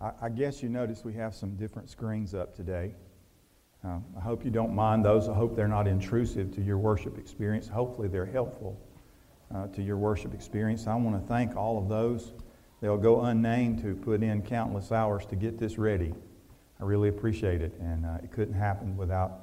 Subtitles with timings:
[0.00, 2.94] I, guess you notice we have some different screens up today.
[3.82, 5.28] Um, I hope you don't mind those.
[5.28, 7.66] I hope they're not intrusive to your worship experience.
[7.66, 8.80] Hopefully, they're helpful
[9.52, 10.86] uh, to your worship experience.
[10.86, 12.32] I want to thank all of those.
[12.80, 16.14] They'll go unnamed who put in countless hours to get this ready.
[16.80, 19.40] I really appreciate it, and uh, it couldn't happen without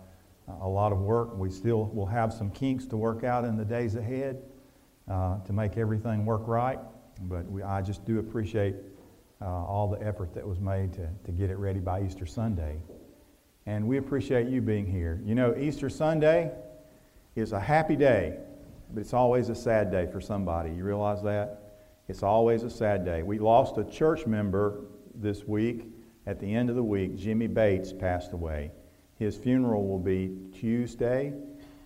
[0.61, 1.35] a lot of work.
[1.37, 4.41] We still will have some kinks to work out in the days ahead
[5.09, 6.79] uh, to make everything work right,
[7.23, 8.75] but we, I just do appreciate
[9.41, 12.77] uh, all the effort that was made to, to get it ready by Easter Sunday.
[13.65, 15.21] And we appreciate you being here.
[15.25, 16.51] You know, Easter Sunday
[17.35, 18.37] is a happy day,
[18.93, 20.71] but it's always a sad day for somebody.
[20.71, 21.61] You realize that?
[22.07, 23.23] It's always a sad day.
[23.23, 24.81] We lost a church member
[25.15, 25.87] this week.
[26.27, 28.71] At the end of the week, Jimmy Bates passed away.
[29.17, 31.33] His funeral will be Tuesday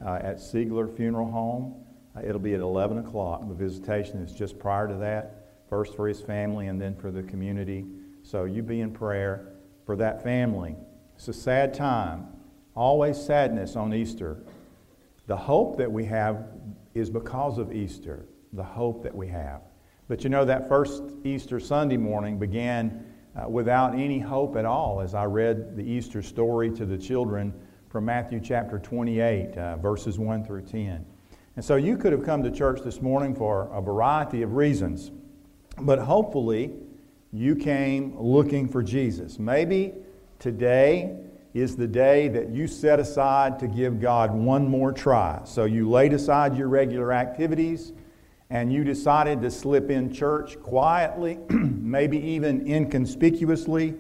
[0.06, 1.76] uh, at Siegler Funeral Home.
[2.16, 3.48] Uh, it'll be at 11 o'clock.
[3.48, 5.39] The visitation is just prior to that
[5.70, 7.86] first for his family and then for the community.
[8.24, 9.54] So you be in prayer
[9.86, 10.76] for that family.
[11.16, 12.28] It's a sad time,
[12.76, 14.38] always sadness on Easter.
[15.28, 16.48] The hope that we have
[16.94, 19.62] is because of Easter, the hope that we have.
[20.08, 25.02] But you know, that first Easter Sunday morning began uh, without any hope at all
[25.02, 27.54] as I read the Easter story to the children
[27.90, 31.06] from Matthew chapter 28, uh, verses 1 through 10.
[31.56, 35.12] And so you could have come to church this morning for a variety of reasons.
[35.82, 36.72] But hopefully,
[37.32, 39.40] you came looking for Jesus.
[39.40, 39.94] Maybe
[40.40, 41.16] today
[41.54, 45.42] is the day that you set aside to give God one more try.
[45.46, 47.94] So you laid aside your regular activities
[48.50, 53.96] and you decided to slip in church quietly, maybe even inconspicuously,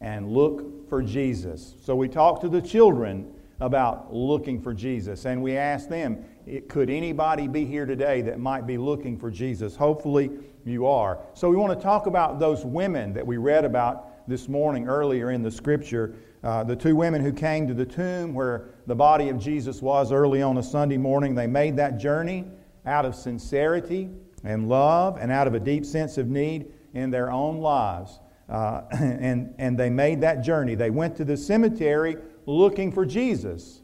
[0.00, 1.74] and look for Jesus.
[1.84, 3.30] So we talked to the children
[3.60, 6.24] about looking for Jesus, and we asked them,
[6.68, 9.76] could anybody be here today that might be looking for Jesus?
[9.76, 10.30] Hopefully,
[10.64, 11.20] you are.
[11.34, 15.30] So, we want to talk about those women that we read about this morning earlier
[15.30, 16.14] in the scripture.
[16.42, 20.10] Uh, the two women who came to the tomb where the body of Jesus was
[20.12, 22.44] early on a Sunday morning, they made that journey
[22.86, 24.08] out of sincerity
[24.42, 28.20] and love and out of a deep sense of need in their own lives.
[28.48, 30.74] Uh, and, and they made that journey.
[30.74, 33.82] They went to the cemetery looking for Jesus,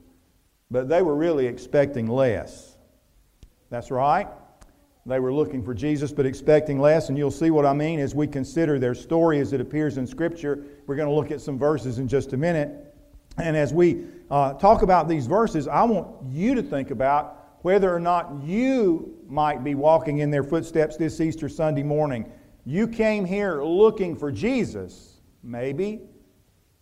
[0.70, 2.76] but they were really expecting less.
[3.70, 4.28] That's right.
[5.06, 8.14] They were looking for Jesus but expecting less, and you'll see what I mean as
[8.14, 10.64] we consider their story as it appears in Scripture.
[10.86, 12.94] We're going to look at some verses in just a minute.
[13.38, 17.94] And as we uh, talk about these verses, I want you to think about whether
[17.94, 22.30] or not you might be walking in their footsteps this Easter Sunday morning.
[22.64, 26.00] You came here looking for Jesus, maybe,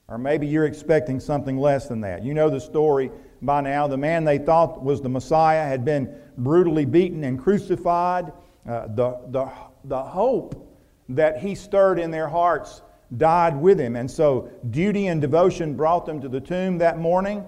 [0.08, 2.22] or maybe you're expecting something less than that.
[2.22, 3.10] You know the story
[3.40, 3.86] by now.
[3.86, 8.32] The man they thought was the Messiah had been brutally beaten and crucified.
[8.68, 9.50] Uh, the, the,
[9.84, 10.70] the hope
[11.10, 12.82] that he stirred in their hearts
[13.16, 13.96] died with him.
[13.96, 17.44] And so duty and devotion brought them to the tomb that morning.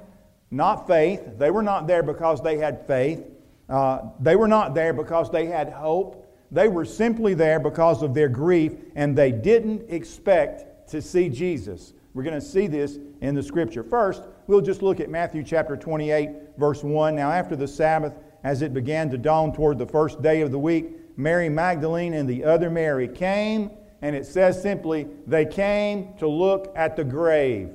[0.51, 1.39] Not faith.
[1.39, 3.25] They were not there because they had faith.
[3.69, 6.23] Uh, they were not there because they had hope.
[6.53, 11.93] They were simply there because of their grief, and they didn't expect to see Jesus.
[12.17, 13.83] We're going to see this in the scripture.
[13.83, 17.15] First, we'll just look at Matthew chapter 28, verse 1.
[17.15, 20.59] Now, after the Sabbath, as it began to dawn toward the first day of the
[20.59, 26.27] week, Mary Magdalene and the other Mary came, and it says simply, they came to
[26.27, 27.69] look at the grave.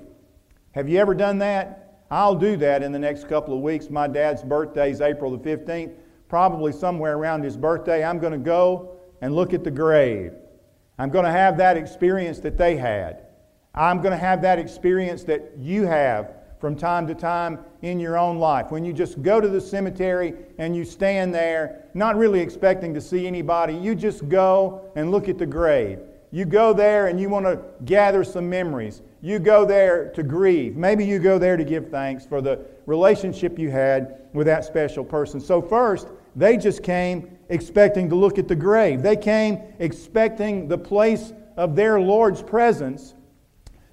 [0.72, 2.02] Have you ever done that?
[2.10, 3.92] I'll do that in the next couple of weeks.
[3.92, 5.94] My dad's birthday is April the 15th.
[6.30, 10.34] Probably somewhere around his birthday, I'm going to go and look at the grave.
[10.98, 13.28] I'm going to have that experience that they had.
[13.74, 18.18] I'm going to have that experience that you have from time to time in your
[18.18, 18.70] own life.
[18.70, 23.02] When you just go to the cemetery and you stand there, not really expecting to
[23.02, 26.00] see anybody, you just go and look at the grave.
[26.32, 29.02] You go there and you want to gather some memories.
[29.22, 30.78] You go there to grieve.
[30.78, 35.04] Maybe you go there to give thanks for the relationship you had with that special
[35.04, 35.42] person.
[35.42, 39.02] So, first, they just came expecting to look at the grave.
[39.02, 43.14] They came expecting the place of their Lord's presence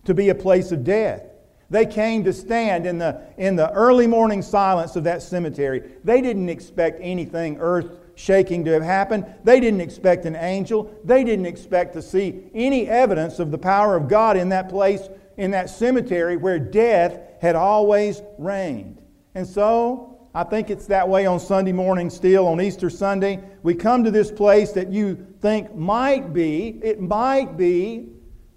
[0.09, 1.23] to be a place of death.
[1.69, 5.83] They came to stand in the, in the early morning silence of that cemetery.
[6.03, 9.27] They didn't expect anything earth shaking to have happened.
[9.45, 10.91] They didn't expect an angel.
[11.05, 15.11] They didn't expect to see any evidence of the power of God in that place,
[15.37, 19.03] in that cemetery where death had always reigned.
[19.35, 23.41] And so, I think it's that way on Sunday morning still, on Easter Sunday.
[23.63, 28.09] We come to this place that you think might be, it might be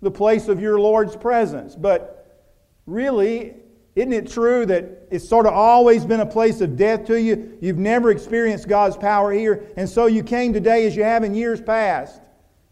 [0.02, 1.76] the place of your Lord's presence.
[1.76, 2.40] But
[2.86, 3.56] really,
[3.96, 7.58] isn't it true that it's sort of always been a place of death to you?
[7.62, 11.36] You've never experienced God's power here, and so you came today as you have in
[11.36, 12.22] years past.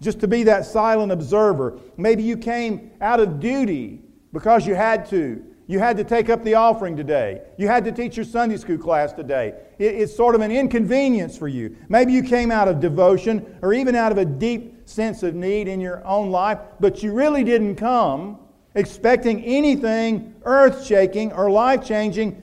[0.01, 1.77] just to be that silent observer.
[1.97, 4.01] Maybe you came out of duty
[4.31, 5.43] because you had to.
[5.67, 7.41] You had to take up the offering today.
[7.57, 9.53] You had to teach your Sunday school class today.
[9.77, 11.75] it's sort of an inconvenience for you.
[11.89, 15.67] Maybe you came out of devotion or even out of a deep sense of need
[15.67, 18.39] in your own life, but you really didn't come
[18.75, 22.41] expecting anything earth shaking or life changing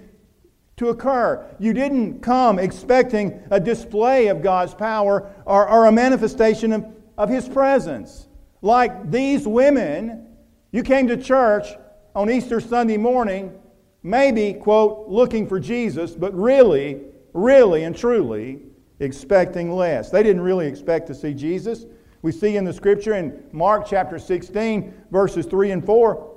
[0.77, 1.45] to occur.
[1.59, 7.29] You didn't come expecting a display of God's power or, or a manifestation of, of
[7.29, 8.29] His presence.
[8.61, 10.29] Like these women,
[10.73, 11.69] you came to church
[12.15, 13.53] on Easter Sunday morning,
[14.03, 17.01] maybe, quote, looking for Jesus, but really,
[17.33, 18.61] really and truly
[19.01, 20.11] expecting less.
[20.11, 21.85] They didn't really expect to see Jesus.
[22.27, 26.37] We see in the scripture in Mark chapter 16, verses 3 and 4,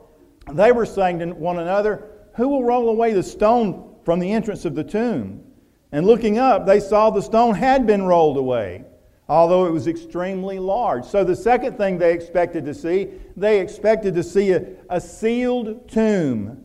[0.54, 4.66] they were saying to one another, Who will roll away the stone from the entrance
[4.66, 5.44] of the tomb?
[5.92, 8.86] And looking up, they saw the stone had been rolled away
[9.28, 11.06] although it was extremely large.
[11.06, 15.88] So, the second thing they expected to see, they expected to see a, a sealed
[15.90, 16.64] tomb.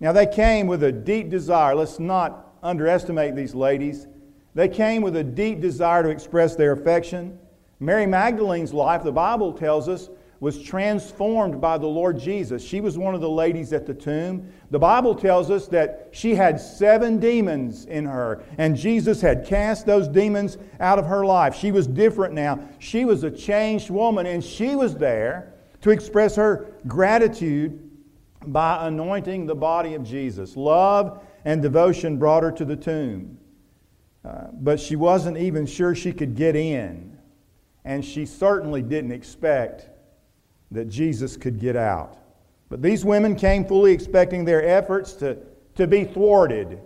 [0.00, 1.74] Now, they came with a deep desire.
[1.74, 4.06] Let's not underestimate these ladies.
[4.54, 7.38] They came with a deep desire to express their affection.
[7.78, 10.08] Mary Magdalene's life, the Bible tells us,
[10.40, 12.62] was transformed by the Lord Jesus.
[12.62, 14.52] She was one of the ladies at the tomb.
[14.70, 19.86] The Bible tells us that she had seven demons in her, and Jesus had cast
[19.86, 21.54] those demons out of her life.
[21.54, 22.60] She was different now.
[22.78, 27.82] She was a changed woman, and she was there to express her gratitude
[28.46, 30.56] by anointing the body of Jesus.
[30.56, 33.38] Love and devotion brought her to the tomb.
[34.24, 37.15] Uh, but she wasn't even sure she could get in.
[37.86, 39.88] And she certainly didn't expect
[40.72, 42.18] that Jesus could get out.
[42.68, 45.38] But these women came fully expecting their efforts to,
[45.76, 46.80] to be thwarted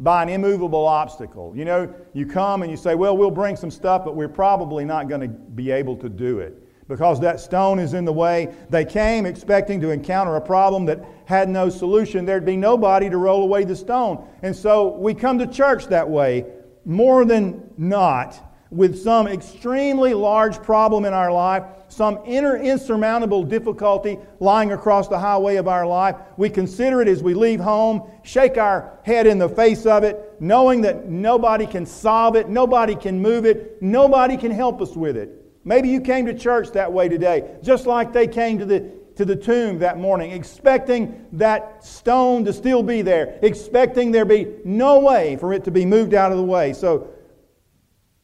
[0.00, 1.52] by an immovable obstacle.
[1.54, 4.86] You know, you come and you say, Well, we'll bring some stuff, but we're probably
[4.86, 8.54] not going to be able to do it because that stone is in the way.
[8.70, 12.24] They came expecting to encounter a problem that had no solution.
[12.24, 14.26] There'd be nobody to roll away the stone.
[14.40, 16.46] And so we come to church that way
[16.86, 24.18] more than not with some extremely large problem in our life, some inner insurmountable difficulty
[24.40, 26.16] lying across the highway of our life.
[26.36, 30.36] We consider it as we leave home, shake our head in the face of it,
[30.38, 35.16] knowing that nobody can solve it, nobody can move it, nobody can help us with
[35.16, 35.34] it.
[35.64, 39.24] Maybe you came to church that way today, just like they came to the, to
[39.24, 45.00] the tomb that morning, expecting that stone to still be there, expecting there be no
[45.00, 46.72] way for it to be moved out of the way.
[46.72, 47.08] So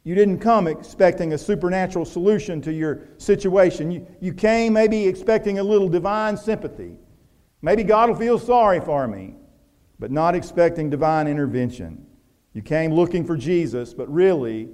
[0.05, 3.89] you didn't come expecting a supernatural solution to your situation.
[3.91, 6.95] You, you came maybe expecting a little divine sympathy.
[7.63, 9.33] Maybe God will feel sorry for me,
[9.97, 12.05] but not expecting divine intervention.
[12.53, 14.69] You came looking for Jesus, but really,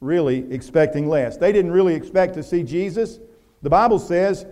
[0.00, 1.36] really expecting less.
[1.36, 3.18] They didn't really expect to see Jesus.
[3.62, 4.46] The Bible says,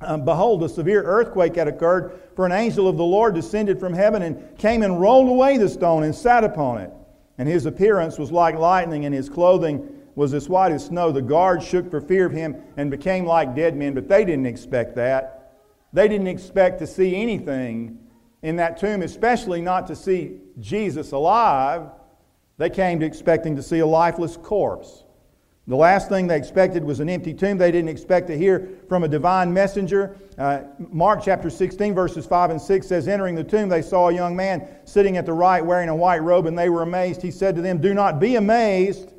[0.00, 3.92] um, Behold, a severe earthquake had occurred, for an angel of the Lord descended from
[3.92, 6.90] heaven and came and rolled away the stone and sat upon it.
[7.38, 11.10] And his appearance was like lightning, and his clothing was as white as snow.
[11.10, 14.46] The guards shook for fear of him and became like dead men, but they didn't
[14.46, 15.52] expect that.
[15.92, 17.98] They didn't expect to see anything
[18.42, 21.88] in that tomb, especially not to see Jesus alive.
[22.58, 25.03] They came to expecting to see a lifeless corpse.
[25.66, 27.56] The last thing they expected was an empty tomb.
[27.56, 30.16] They didn't expect to hear from a divine messenger.
[30.36, 34.14] Uh, Mark chapter 16, verses 5 and 6 says, Entering the tomb, they saw a
[34.14, 37.22] young man sitting at the right wearing a white robe, and they were amazed.
[37.22, 39.14] He said to them, Do not be amazed,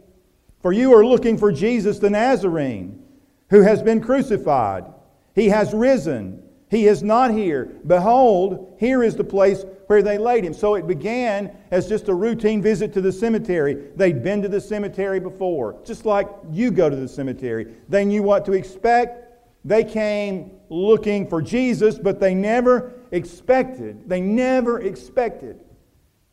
[0.61, 3.03] for you are looking for Jesus the Nazarene,
[3.49, 4.85] who has been crucified.
[5.33, 6.43] He has risen.
[6.69, 7.71] He is not here.
[7.87, 10.53] Behold, here is the place where they laid him.
[10.53, 13.89] So it began as just a routine visit to the cemetery.
[13.95, 17.75] They'd been to the cemetery before, just like you go to the cemetery.
[17.89, 19.21] They knew what to expect.
[19.63, 25.63] They came looking for Jesus, but they never expected, they never expected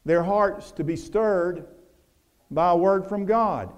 [0.04, 1.66] their hearts to be stirred
[2.50, 3.72] by a word from God.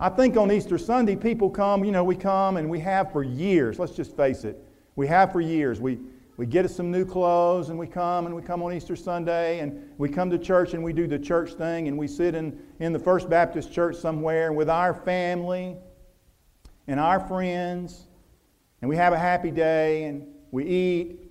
[0.00, 3.22] I think on Easter Sunday, people come, you know, we come and we have for
[3.22, 4.58] years, let's just face it,
[4.96, 5.80] we have for years.
[5.80, 5.98] We,
[6.36, 9.60] we get us some new clothes and we come and we come on Easter Sunday
[9.60, 12.58] and we come to church and we do the church thing and we sit in,
[12.80, 15.76] in the First Baptist Church somewhere with our family
[16.86, 18.06] and our friends
[18.80, 21.30] and we have a happy day and we eat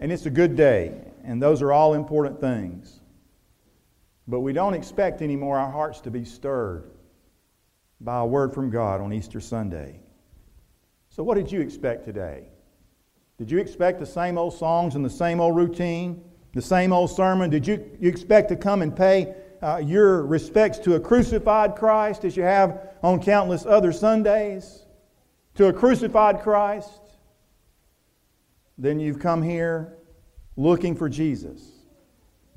[0.00, 3.00] and it's a good day and those are all important things.
[4.26, 6.90] But we don't expect anymore our hearts to be stirred
[8.00, 10.00] by a word from God on Easter Sunday.
[11.10, 12.48] So, what did you expect today?
[13.38, 16.22] Did you expect the same old songs and the same old routine,
[16.52, 17.50] the same old sermon?
[17.50, 22.24] Did you, you expect to come and pay uh, your respects to a crucified Christ
[22.24, 24.84] as you have on countless other Sundays?
[25.54, 27.00] to a crucified Christ,
[28.76, 29.96] then you've come here
[30.56, 31.62] looking for Jesus,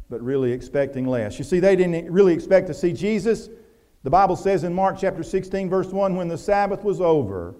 [0.09, 1.37] but really expecting less.
[1.37, 3.49] You see, they didn't really expect to see Jesus.
[4.03, 7.55] The Bible says in Mark chapter 16, verse 1 when the Sabbath was over,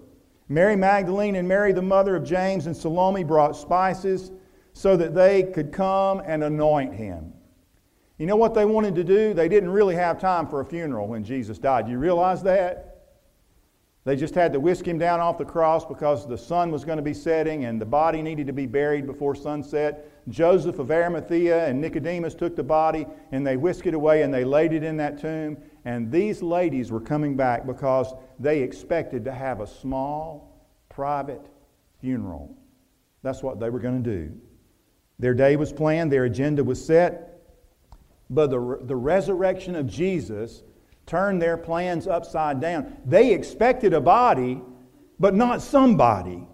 [0.48, 4.30] Mary Magdalene and Mary, the mother of James, and Salome brought spices
[4.72, 7.32] so that they could come and anoint him.
[8.18, 9.34] You know what they wanted to do?
[9.34, 11.88] They didn't really have time for a funeral when Jesus died.
[11.88, 12.88] You realize that?
[14.04, 16.96] They just had to whisk him down off the cross because the sun was going
[16.96, 20.10] to be setting and the body needed to be buried before sunset.
[20.28, 24.44] Joseph of Arimathea and Nicodemus took the body and they whisked it away and they
[24.44, 25.58] laid it in that tomb.
[25.84, 31.46] And these ladies were coming back because they expected to have a small, private
[32.00, 32.56] funeral.
[33.22, 34.32] That's what they were going to do.
[35.18, 37.40] Their day was planned, their agenda was set,
[38.30, 40.62] but the, the resurrection of Jesus
[41.06, 42.96] turned their plans upside down.
[43.04, 44.60] They expected a body,
[45.18, 46.46] but not somebody.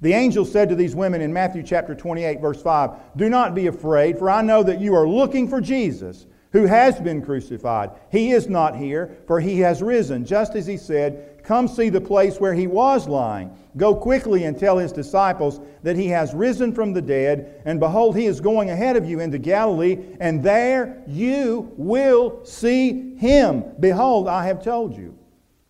[0.00, 3.66] The angel said to these women in Matthew chapter 28, verse 5 Do not be
[3.66, 6.26] afraid, for I know that you are looking for Jesus
[6.56, 7.90] who has been crucified.
[8.10, 11.42] He is not here, for he has risen, just as he said.
[11.44, 13.54] Come see the place where he was lying.
[13.76, 18.16] Go quickly and tell his disciples that he has risen from the dead, and behold,
[18.16, 23.62] he is going ahead of you into Galilee, and there you will see him.
[23.78, 25.14] Behold, I have told you.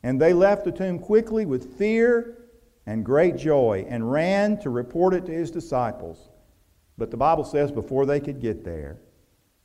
[0.05, 2.47] And they left the tomb quickly with fear
[2.87, 6.31] and great joy, and ran to report it to his disciples.
[6.97, 9.01] But the Bible says before they could get there,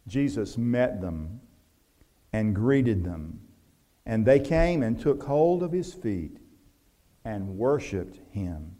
[0.07, 1.41] Jesus met them
[2.33, 3.39] and greeted them.
[4.05, 6.37] And they came and took hold of his feet
[7.23, 8.75] and worshiped him.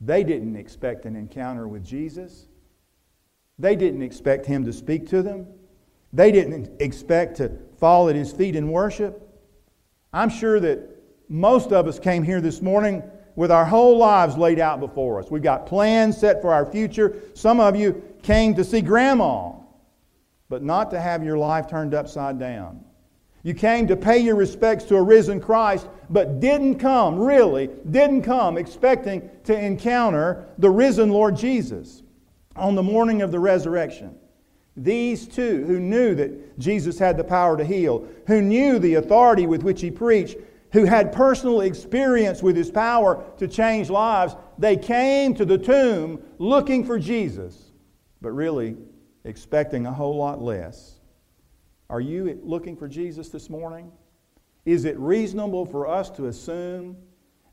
[0.00, 2.48] They didn't expect an encounter with Jesus.
[3.58, 5.46] They didn't expect him to speak to them.
[6.12, 9.28] They didn't expect to fall at his feet and worship.
[10.12, 10.90] I'm sure that
[11.28, 13.02] most of us came here this morning
[13.36, 15.30] with our whole lives laid out before us.
[15.30, 17.22] We've got plans set for our future.
[17.34, 19.52] Some of you came to see grandma
[20.52, 22.84] but not to have your life turned upside down.
[23.42, 28.20] You came to pay your respects to a risen Christ, but didn't come, really, didn't
[28.20, 32.02] come expecting to encounter the risen Lord Jesus
[32.54, 34.14] on the morning of the resurrection.
[34.76, 39.46] These two, who knew that Jesus had the power to heal, who knew the authority
[39.46, 40.36] with which he preached,
[40.72, 46.22] who had personal experience with his power to change lives, they came to the tomb
[46.36, 47.72] looking for Jesus,
[48.20, 48.76] but really
[49.24, 51.00] expecting a whole lot less.
[51.90, 53.92] Are you looking for Jesus this morning?
[54.64, 56.96] Is it reasonable for us to assume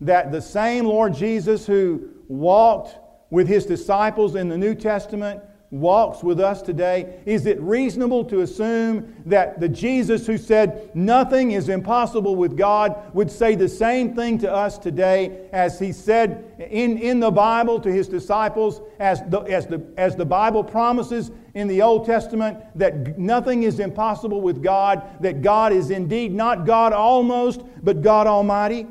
[0.02, 2.98] that the same Lord Jesus who walked
[3.30, 8.42] with his disciples in the New Testament walks with us today, is it reasonable to
[8.42, 14.16] assume that the Jesus who said nothing is impossible with God would say the same
[14.16, 19.22] thing to us today as he said in, in the Bible to his disciples, as
[19.28, 24.42] the, as, the, as the Bible promises in the Old Testament that nothing is impossible
[24.42, 28.88] with God, that God is indeed not God almost, but God Almighty?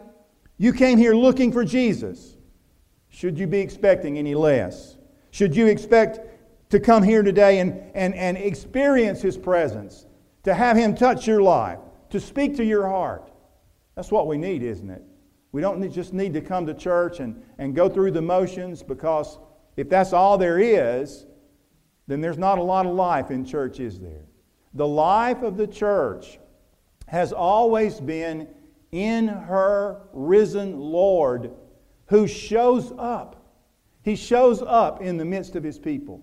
[0.58, 2.36] You came here looking for Jesus.
[3.08, 4.96] Should you be expecting any less?
[5.30, 6.20] Should you expect
[6.70, 10.06] to come here today and, and, and experience His presence,
[10.44, 11.78] to have Him touch your life,
[12.10, 13.30] to speak to your heart.
[13.94, 15.02] That's what we need, isn't it?
[15.52, 19.38] We don't just need to come to church and, and go through the motions because
[19.76, 21.26] if that's all there is,
[22.06, 24.24] then there's not a lot of life in church, is there?
[24.74, 26.38] The life of the church
[27.06, 28.48] has always been
[28.92, 31.50] in her risen Lord
[32.06, 33.36] who shows up.
[34.02, 36.22] He shows up in the midst of his people.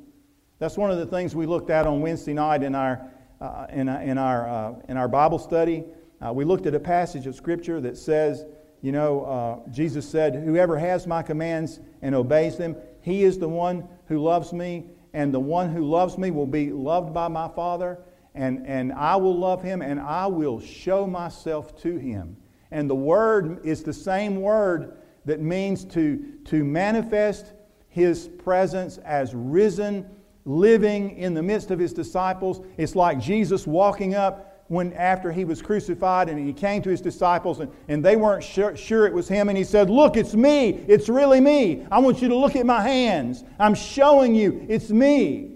[0.65, 3.07] That's one of the things we looked at on Wednesday night in our,
[3.39, 5.83] uh, in, uh, in, our, uh, in our Bible study.
[6.19, 8.45] Uh, we looked at a passage of Scripture that says,
[8.81, 13.47] you know, uh, Jesus said, Whoever has my commands and obeys them, he is the
[13.47, 17.47] one who loves me, and the one who loves me will be loved by my
[17.47, 17.99] Father,
[18.33, 22.37] and, and I will love him, and I will show myself to him.
[22.71, 27.53] And the word is the same word that means to, to manifest
[27.87, 30.09] his presence as risen
[30.45, 32.61] living in the midst of his disciples.
[32.77, 37.01] It's like Jesus walking up when after he was crucified and he came to his
[37.01, 39.49] disciples and, and they weren't sure, sure it was him.
[39.49, 40.69] And he said look it's me.
[40.87, 41.85] It's really me.
[41.91, 43.43] I want you to look at my hands.
[43.59, 45.51] I'm showing you it's me.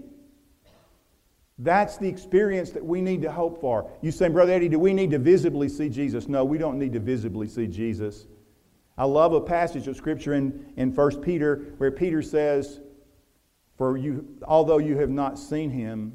[1.58, 3.90] That's the experience that we need to hope for.
[4.00, 6.28] You say brother eddie do we need to visibly see jesus?
[6.28, 8.26] No we don't need to visibly see jesus.
[8.96, 12.80] I love a passage of scripture in, in 1 peter where peter says
[13.80, 16.12] for you, although you have not seen him,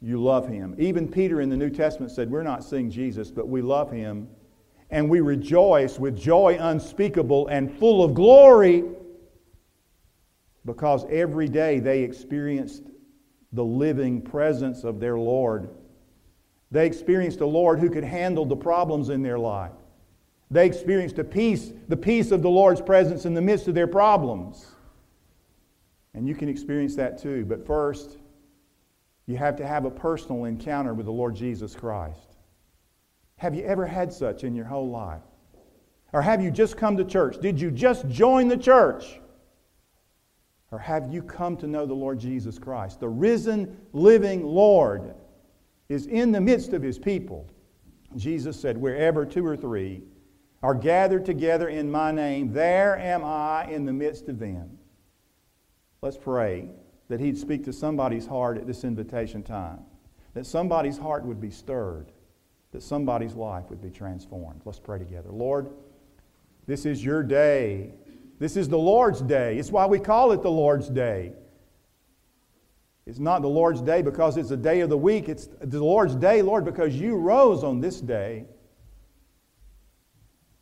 [0.00, 0.76] you love him.
[0.78, 4.28] Even Peter in the New Testament said, We're not seeing Jesus, but we love him
[4.90, 8.84] and we rejoice with joy unspeakable and full of glory
[10.64, 12.84] because every day they experienced
[13.52, 15.68] the living presence of their Lord.
[16.70, 19.72] They experienced a Lord who could handle the problems in their life.
[20.48, 23.88] They experienced a peace, the peace of the Lord's presence in the midst of their
[23.88, 24.73] problems.
[26.14, 27.44] And you can experience that too.
[27.44, 28.18] But first,
[29.26, 32.36] you have to have a personal encounter with the Lord Jesus Christ.
[33.36, 35.22] Have you ever had such in your whole life?
[36.12, 37.40] Or have you just come to church?
[37.40, 39.20] Did you just join the church?
[40.70, 43.00] Or have you come to know the Lord Jesus Christ?
[43.00, 45.14] The risen, living Lord
[45.88, 47.48] is in the midst of his people.
[48.16, 50.02] Jesus said, Wherever two or three
[50.62, 54.78] are gathered together in my name, there am I in the midst of them.
[56.04, 56.68] Let's pray
[57.08, 59.78] that he'd speak to somebody's heart at this invitation time,
[60.34, 62.12] that somebody's heart would be stirred,
[62.72, 64.60] that somebody's life would be transformed.
[64.66, 65.30] Let's pray together.
[65.30, 65.70] Lord,
[66.66, 67.94] this is your day.
[68.38, 69.56] This is the Lord's day.
[69.56, 71.32] It's why we call it the Lord's day.
[73.06, 75.30] It's not the Lord's day because it's a day of the week.
[75.30, 78.44] It's the Lord's day, Lord, because you rose on this day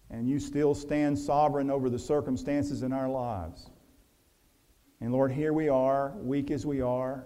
[0.09, 3.71] and you still stand sovereign over the circumstances in our lives.
[5.03, 7.25] And Lord, here we are, weak as we are.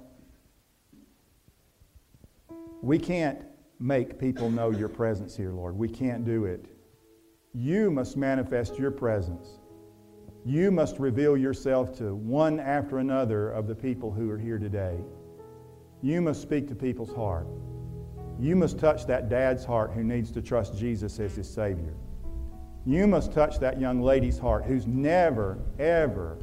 [2.80, 3.44] We can't
[3.78, 5.76] make people know your presence here, Lord.
[5.76, 6.64] We can't do it.
[7.52, 9.58] You must manifest your presence.
[10.42, 14.98] You must reveal yourself to one after another of the people who are here today.
[16.00, 17.46] You must speak to people's heart.
[18.40, 21.92] You must touch that dad's heart who needs to trust Jesus as his Savior.
[22.86, 26.38] You must touch that young lady's heart who's never, ever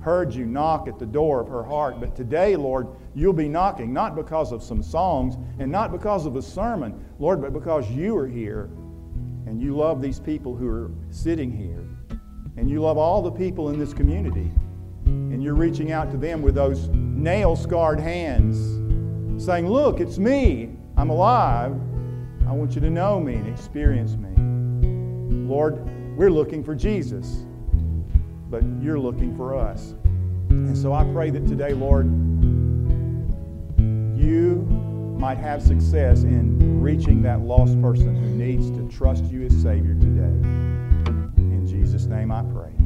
[0.00, 2.00] heard you knock at the door of her heart.
[2.00, 6.36] But today, Lord, you'll be knocking, not because of some songs and not because of
[6.36, 8.70] a sermon, Lord, but because you are here
[9.46, 11.84] and you love these people who are sitting here.
[12.56, 14.50] And you love all the people in this community.
[15.06, 18.58] And you're reaching out to them with those nail scarred hands,
[19.42, 20.70] saying, Look, it's me.
[20.96, 21.72] I'm alive.
[22.46, 24.28] I want you to know me and experience me.
[25.48, 27.46] Lord, we're looking for Jesus,
[28.50, 29.94] but you're looking for us.
[30.50, 32.06] And so I pray that today, Lord,
[34.18, 34.66] you
[35.18, 39.94] might have success in reaching that lost person who needs to trust you as Savior
[39.94, 40.48] today.
[41.36, 42.77] In Jesus' name I pray.